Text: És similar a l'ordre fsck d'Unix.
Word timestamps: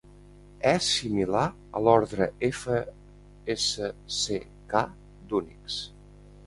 És 0.69 0.87
similar 0.93 1.43
a 1.79 1.81
l'ordre 1.89 2.27
fsck 2.49 4.85
d'Unix. 5.29 5.77